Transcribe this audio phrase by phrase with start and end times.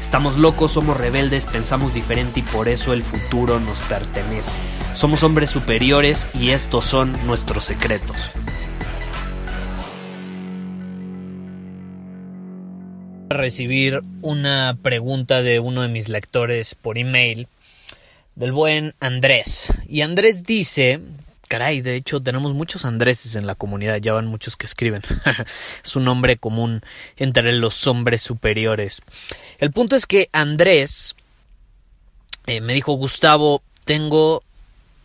[0.00, 4.56] Estamos locos, somos rebeldes, pensamos diferente y por eso el futuro nos pertenece.
[4.94, 8.32] Somos hombres superiores y estos son nuestros secretos.
[13.28, 17.48] recibir una pregunta de uno de mis lectores por email
[18.34, 19.72] del buen Andrés.
[19.88, 21.00] Y Andrés dice,
[21.48, 25.02] caray, de hecho tenemos muchos Andréses en la comunidad, ya van muchos que escriben.
[25.84, 26.82] es un nombre común
[27.16, 29.02] entre los hombres superiores.
[29.58, 31.16] El punto es que Andrés
[32.46, 34.44] eh, me dijo, Gustavo, tengo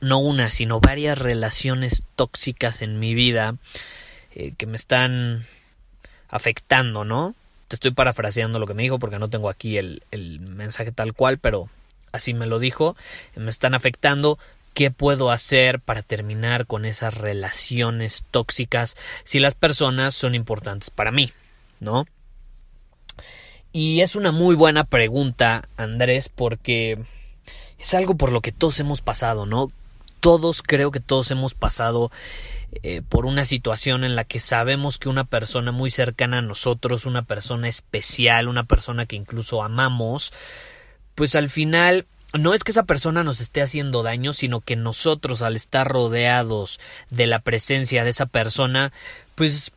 [0.02, 3.56] no una, sino varias relaciones tóxicas en mi vida
[4.36, 5.48] eh, que me están
[6.30, 7.36] afectando, ¿no?
[7.74, 11.40] estoy parafraseando lo que me dijo porque no tengo aquí el, el mensaje tal cual,
[11.40, 11.70] pero
[12.12, 12.96] así me lo dijo.
[13.36, 14.40] Me están afectando.
[14.74, 21.12] ¿Qué puedo hacer para terminar con esas relaciones tóxicas si las personas son importantes para
[21.12, 21.32] mí?
[21.80, 22.06] ¿No?
[23.72, 27.00] Y es una muy buena pregunta, Andrés, porque
[27.80, 29.72] es algo por lo que todos hemos pasado, ¿no?
[30.20, 32.12] Todos, creo que todos hemos pasado
[32.82, 37.06] eh, por una situación en la que sabemos que una persona muy cercana a nosotros,
[37.06, 40.34] una persona especial, una persona que incluso amamos,
[41.16, 45.42] pues al final no es que esa persona nos esté haciendo daño, sino que nosotros
[45.42, 46.80] al estar rodeados
[47.10, 48.92] de la presencia de esa persona,
[49.36, 49.72] pues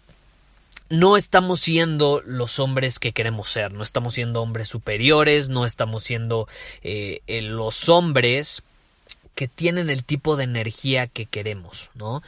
[0.88, 6.04] no estamos siendo los hombres que queremos ser, no estamos siendo hombres superiores, no estamos
[6.04, 6.48] siendo
[6.82, 8.62] eh, eh, los hombres
[9.36, 12.22] que tienen el tipo de energía que queremos, ¿no?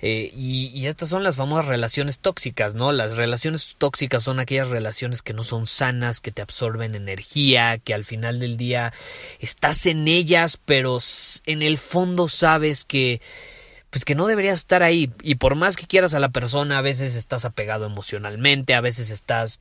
[0.00, 2.92] Eh, y, estas son las famosas relaciones tóxicas, ¿no?
[2.92, 7.94] Las relaciones tóxicas son aquellas relaciones que no son sanas, que te absorben energía, que
[7.94, 8.92] al final del día
[9.40, 10.98] estás en ellas, pero
[11.46, 13.20] en el fondo sabes que
[13.90, 16.82] pues que no deberías estar ahí y por más que quieras a la persona a
[16.82, 19.60] veces estás apegado emocionalmente, a veces estás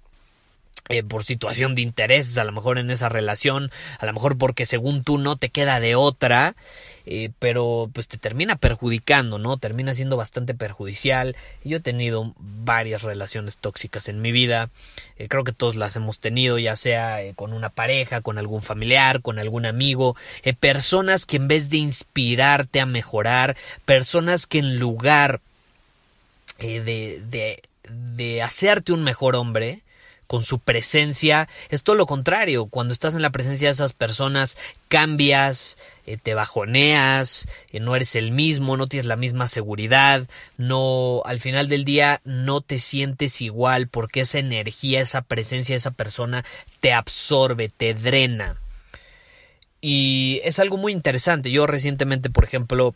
[0.89, 4.65] eh, por situación de intereses, a lo mejor en esa relación, a lo mejor porque
[4.65, 6.55] según tú no te queda de otra,
[7.05, 9.55] eh, pero pues te termina perjudicando, ¿no?
[9.57, 11.37] Termina siendo bastante perjudicial.
[11.63, 14.69] Yo he tenido varias relaciones tóxicas en mi vida,
[15.17, 19.21] eh, creo que todos las hemos tenido, ya sea con una pareja, con algún familiar,
[19.21, 20.17] con algún amigo,
[20.59, 23.55] personas que en vez de inspirarte a mejorar,
[23.85, 25.39] personas que en lugar
[26.59, 29.83] de, de, de hacerte un mejor hombre,
[30.31, 31.49] con su presencia.
[31.67, 32.67] Es todo lo contrario.
[32.67, 38.15] Cuando estás en la presencia de esas personas, cambias, eh, te bajoneas, eh, no eres
[38.15, 43.41] el mismo, no tienes la misma seguridad, no, al final del día no te sientes
[43.41, 46.45] igual porque esa energía, esa presencia de esa persona
[46.79, 48.55] te absorbe, te drena.
[49.81, 51.51] Y es algo muy interesante.
[51.51, 52.95] Yo recientemente, por ejemplo,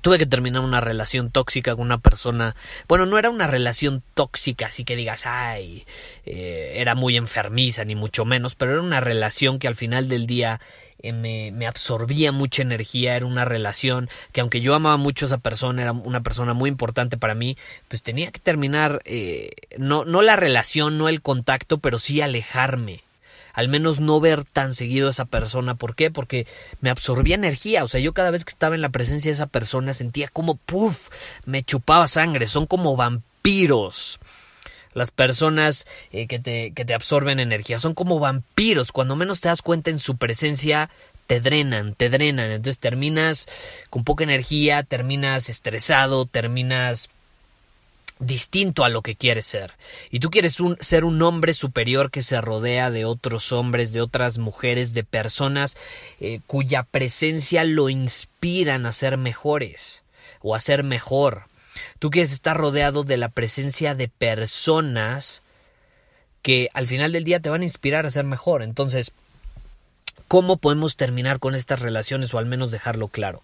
[0.00, 2.56] tuve que terminar una relación tóxica con una persona.
[2.88, 5.86] Bueno, no era una relación tóxica, así que digas, ay,
[6.26, 10.26] eh, era muy enfermiza, ni mucho menos, pero era una relación que al final del
[10.26, 10.60] día
[10.98, 15.28] eh, me, me, absorbía mucha energía, era una relación que aunque yo amaba mucho a
[15.28, 17.56] esa persona, era una persona muy importante para mí,
[17.88, 23.02] pues tenía que terminar, eh, no, no la relación, no el contacto, pero sí alejarme
[23.54, 25.76] al menos no ver tan seguido a esa persona.
[25.76, 26.10] ¿Por qué?
[26.10, 26.46] Porque
[26.80, 27.84] me absorbía energía.
[27.84, 30.56] O sea, yo cada vez que estaba en la presencia de esa persona sentía como,
[30.56, 31.08] puff,
[31.46, 32.48] me chupaba sangre.
[32.48, 34.18] Son como vampiros.
[34.92, 38.90] Las personas eh, que, te, que te absorben energía son como vampiros.
[38.92, 40.90] Cuando menos te das cuenta en su presencia,
[41.28, 42.50] te drenan, te drenan.
[42.50, 43.46] Entonces terminas
[43.88, 47.08] con poca energía, terminas estresado, terminas
[48.26, 49.72] distinto a lo que quieres ser.
[50.10, 54.38] Y tú quieres ser un hombre superior que se rodea de otros hombres, de otras
[54.38, 55.76] mujeres, de personas
[56.20, 60.02] eh, cuya presencia lo inspiran a ser mejores
[60.40, 61.44] o a ser mejor.
[61.98, 65.42] Tú quieres estar rodeado de la presencia de personas
[66.42, 68.62] que al final del día te van a inspirar a ser mejor.
[68.62, 69.12] Entonces,
[70.28, 73.42] ¿cómo podemos terminar con estas relaciones o al menos dejarlo claro?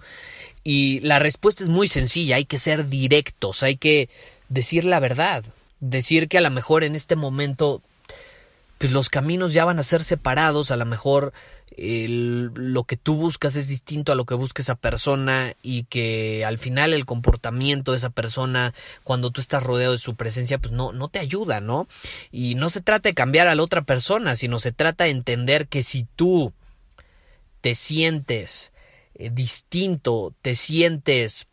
[0.62, 4.11] Y la respuesta es muy sencilla, hay que ser directos, hay que
[4.50, 5.44] decir la verdad,
[5.81, 7.81] decir que a lo mejor en este momento
[8.76, 11.32] pues los caminos ya van a ser separados, a lo mejor
[11.76, 16.58] lo que tú buscas es distinto a lo que busca esa persona y que al
[16.58, 18.75] final el comportamiento de esa persona
[19.05, 21.87] cuando tú estás rodeado de su presencia pues no, no te ayuda, ¿no?
[22.32, 25.69] Y no se trata de cambiar a la otra persona, sino se trata de entender
[25.69, 26.53] que si tú
[27.61, 28.73] te sientes
[29.14, 31.46] eh, distinto, te sientes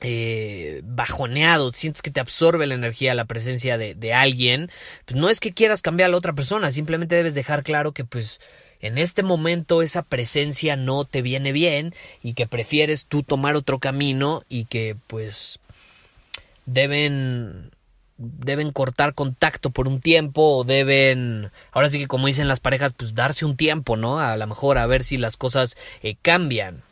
[0.00, 4.70] eh, bajoneado, sientes que te absorbe la energía, la presencia de, de alguien,
[5.04, 8.04] pues no es que quieras cambiar a la otra persona, simplemente debes dejar claro que
[8.04, 8.40] pues
[8.80, 13.78] en este momento esa presencia no te viene bien y que prefieres tú tomar otro
[13.78, 15.60] camino y que pues
[16.66, 17.70] deben
[18.16, 22.92] deben cortar contacto por un tiempo o deben ahora sí que como dicen las parejas
[22.92, 26.82] pues darse un tiempo no a lo mejor a ver si las cosas eh, cambian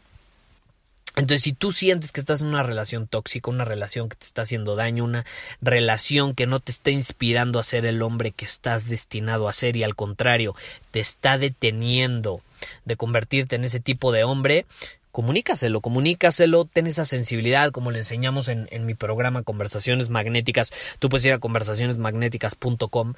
[1.18, 4.42] entonces, si tú sientes que estás en una relación tóxica, una relación que te está
[4.42, 5.24] haciendo daño, una
[5.60, 9.76] relación que no te está inspirando a ser el hombre que estás destinado a ser
[9.76, 10.54] y al contrario,
[10.92, 12.40] te está deteniendo
[12.84, 14.64] de convertirte en ese tipo de hombre,
[15.10, 20.72] comunícaselo, comunícaselo, ten esa sensibilidad, como le enseñamos en, mi programa Conversaciones Magnéticas.
[21.00, 23.14] Tú puedes ir a conversacionesmagnéticas.com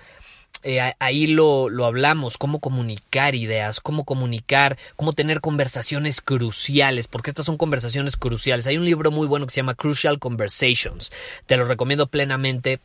[0.62, 7.30] eh, ahí lo, lo hablamos, cómo comunicar ideas, cómo comunicar, cómo tener conversaciones cruciales, porque
[7.30, 8.66] estas son conversaciones cruciales.
[8.66, 11.10] Hay un libro muy bueno que se llama Crucial Conversations,
[11.46, 12.80] te lo recomiendo plenamente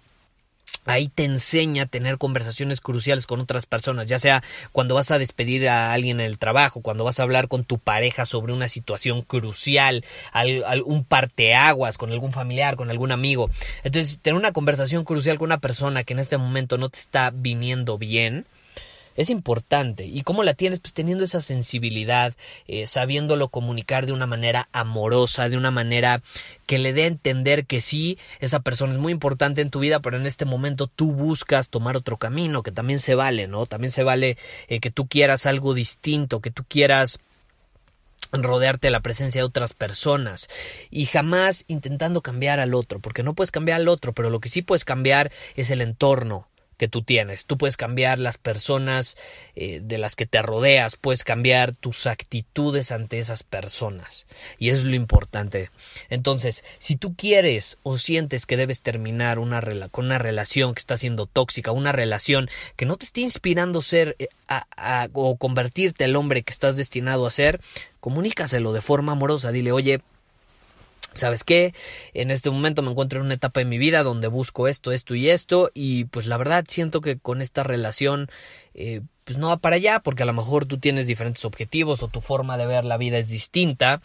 [0.86, 5.18] Ahí te enseña a tener conversaciones cruciales con otras personas, ya sea cuando vas a
[5.18, 8.68] despedir a alguien en el trabajo, cuando vas a hablar con tu pareja sobre una
[8.68, 10.06] situación crucial,
[10.86, 13.50] un parteaguas con algún familiar, con algún amigo.
[13.84, 17.32] Entonces, tener una conversación crucial con una persona que en este momento no te está
[17.32, 18.46] viniendo bien,
[19.16, 20.06] es importante.
[20.06, 20.80] ¿Y cómo la tienes?
[20.80, 22.34] Pues teniendo esa sensibilidad,
[22.68, 26.22] eh, sabiéndolo comunicar de una manera amorosa, de una manera
[26.66, 30.00] que le dé a entender que sí, esa persona es muy importante en tu vida,
[30.00, 33.66] pero en este momento tú buscas tomar otro camino, que también se vale, ¿no?
[33.66, 37.20] También se vale eh, que tú quieras algo distinto, que tú quieras
[38.32, 40.50] rodearte de la presencia de otras personas
[40.90, 44.50] y jamás intentando cambiar al otro, porque no puedes cambiar al otro, pero lo que
[44.50, 46.48] sí puedes cambiar es el entorno,
[46.78, 47.46] que tú tienes.
[47.46, 49.18] Tú puedes cambiar las personas
[49.56, 54.28] eh, de las que te rodeas, puedes cambiar tus actitudes ante esas personas.
[54.60, 55.72] Y eso es lo importante.
[56.10, 59.62] Entonces, si tú quieres o sientes que debes terminar una
[59.92, 64.16] con una relación que está siendo tóxica, una relación que no te esté inspirando ser
[64.20, 64.28] eh,
[65.14, 67.60] o convertirte el hombre que estás destinado a ser,
[68.00, 69.52] comunícaselo de forma amorosa.
[69.52, 70.02] Dile, oye,
[71.16, 71.74] ¿sabes qué?
[72.14, 75.16] En este momento me encuentro en una etapa de mi vida donde busco esto, esto
[75.16, 78.28] y esto y pues la verdad siento que con esta relación
[78.74, 82.10] eh, pues no va para allá porque a lo mejor tú tienes diferentes objetivos o
[82.10, 84.02] tu forma de ver la vida es distinta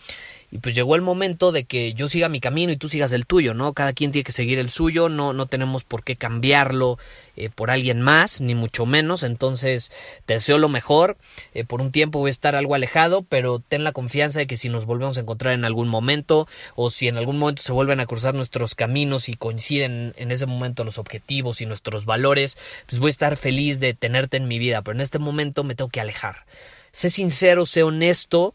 [0.50, 3.26] y pues llegó el momento de que yo siga mi camino y tú sigas el
[3.26, 3.73] tuyo, ¿no?
[3.73, 6.99] Cada quien tiene que seguir el suyo, no, no tenemos por qué cambiarlo
[7.37, 9.93] eh, por alguien más, ni mucho menos, entonces
[10.26, 11.17] te deseo lo mejor,
[11.55, 14.56] eh, por un tiempo voy a estar algo alejado, pero ten la confianza de que
[14.56, 18.00] si nos volvemos a encontrar en algún momento o si en algún momento se vuelven
[18.00, 22.99] a cruzar nuestros caminos y coinciden en ese momento los objetivos y nuestros valores, pues
[22.99, 25.91] voy a estar feliz de tenerte en mi vida, pero en este momento me tengo
[25.91, 26.44] que alejar.
[26.93, 28.55] Sé sincero, sé honesto,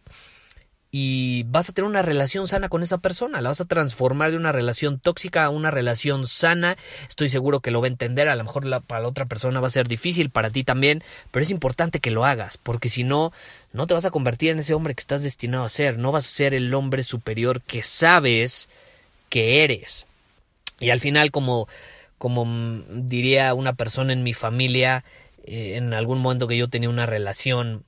[0.97, 4.37] y vas a tener una relación sana con esa persona, la vas a transformar de
[4.37, 6.77] una relación tóxica a una relación sana,
[7.09, 9.67] estoy seguro que lo va a entender, a lo mejor para la otra persona va
[9.67, 13.33] a ser difícil, para ti también, pero es importante que lo hagas, porque si no,
[13.73, 16.27] no te vas a convertir en ese hombre que estás destinado a ser, no vas
[16.27, 18.69] a ser el hombre superior que sabes
[19.27, 20.07] que eres.
[20.79, 21.67] Y al final, como,
[22.17, 22.45] como
[22.89, 25.03] diría una persona en mi familia,
[25.43, 27.83] eh, en algún momento que yo tenía una relación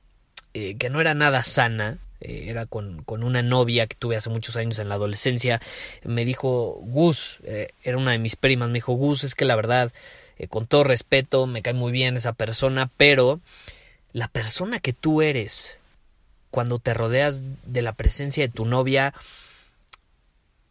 [0.53, 4.29] eh, que no era nada sana, eh, era con, con, una novia que tuve hace
[4.29, 5.61] muchos años en la adolescencia,
[6.03, 9.55] me dijo, Gus, eh, era una de mis primas, me dijo, Gus, es que la
[9.55, 9.91] verdad,
[10.37, 13.39] eh, con todo respeto, me cae muy bien esa persona, pero
[14.13, 15.77] la persona que tú eres,
[16.49, 19.13] cuando te rodeas de la presencia de tu novia,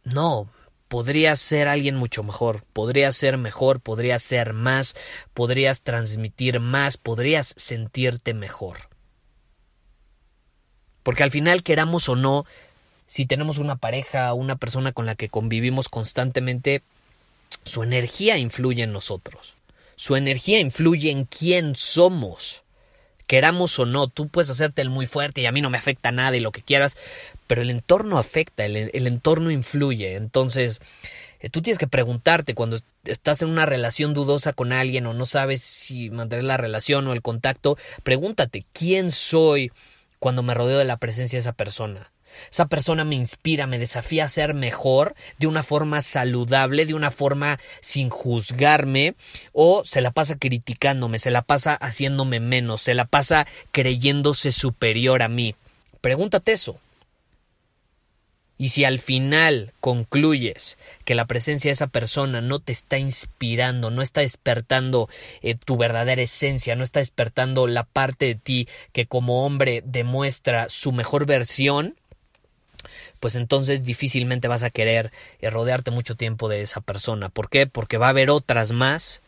[0.05, 0.49] no,
[0.89, 4.95] podrías ser alguien mucho mejor, podrías ser mejor, podrías ser más,
[5.35, 8.96] podrías transmitir más, podrías sentirte mejor.
[11.07, 12.47] Porque al final, queramos o no,
[13.07, 16.83] si tenemos una pareja, o una persona con la que convivimos constantemente,
[17.63, 19.55] su energía influye en nosotros.
[19.95, 22.65] Su energía influye en quién somos.
[23.29, 26.11] Queramos o no, tú puedes hacerte el muy fuerte y a mí no me afecta
[26.11, 26.97] nada y lo que quieras,
[27.47, 30.17] pero el entorno afecta, el, el entorno influye.
[30.17, 30.81] Entonces,
[31.39, 35.25] eh, tú tienes que preguntarte cuando estás en una relación dudosa con alguien o no
[35.25, 39.71] sabes si mantener la relación o el contacto, pregúntate, ¿quién soy?
[40.27, 42.11] Cuando me rodeo de la presencia de esa persona.
[42.51, 47.13] Esa persona me inspira, me desafía a ser mejor de una forma saludable, de una
[47.13, 49.15] forma sin juzgarme,
[49.53, 55.23] o se la pasa criticándome, se la pasa haciéndome menos, se la pasa creyéndose superior
[55.23, 55.55] a mí.
[56.01, 56.77] Pregúntate eso.
[58.59, 63.91] Y si al final concluyes que la presencia de esa persona no te está inspirando,
[63.91, 65.09] no está despertando
[65.43, 70.69] eh, tu verdadera esencia, no está despertando la parte de ti que como hombre demuestra
[70.69, 71.97] su mejor versión,
[73.21, 77.29] pues entonces difícilmente vas a querer eh, rodearte mucho tiempo de esa persona.
[77.29, 77.67] ¿Por qué?
[77.67, 79.21] Porque va a haber otras más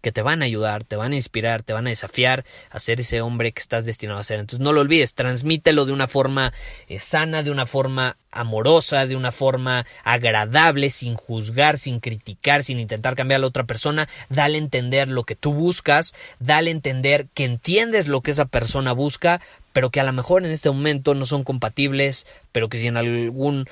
[0.00, 3.00] que te van a ayudar, te van a inspirar, te van a desafiar a ser
[3.00, 4.40] ese hombre que estás destinado a ser.
[4.40, 6.52] Entonces no lo olvides, transmítelo de una forma
[6.88, 12.78] eh, sana, de una forma amorosa, de una forma agradable, sin juzgar, sin criticar, sin
[12.78, 14.08] intentar cambiar a la otra persona.
[14.28, 18.46] Dale a entender lo que tú buscas, dale a entender que entiendes lo que esa
[18.46, 19.40] persona busca,
[19.72, 22.96] pero que a lo mejor en este momento no son compatibles, pero que si en
[22.96, 23.66] algún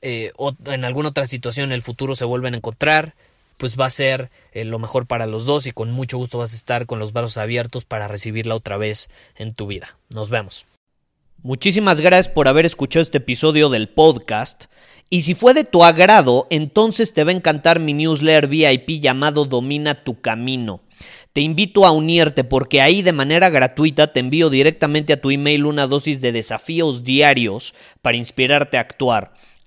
[0.00, 0.32] eh,
[0.66, 3.14] en alguna otra situación en el futuro se vuelven a encontrar,
[3.58, 6.54] pues va a ser eh, lo mejor para los dos y con mucho gusto vas
[6.54, 9.98] a estar con los brazos abiertos para recibirla otra vez en tu vida.
[10.08, 10.64] Nos vemos.
[11.42, 14.64] Muchísimas gracias por haber escuchado este episodio del podcast.
[15.08, 19.44] Y si fue de tu agrado, entonces te va a encantar mi newsletter VIP llamado
[19.44, 20.80] Domina tu Camino.
[21.32, 25.66] Te invito a unirte porque ahí de manera gratuita te envío directamente a tu email
[25.66, 27.72] una dosis de desafíos diarios
[28.02, 29.32] para inspirarte a actuar.